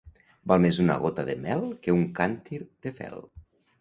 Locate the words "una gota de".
0.85-1.35